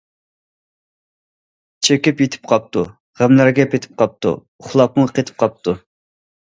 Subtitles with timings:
[1.89, 2.85] چېكىپ يېتىپ قاپتۇ،
[3.23, 5.81] غەملەرگە پېتىپ قاپتۇ، ئۇخلاپمۇ قېتىپ قاپتۇ.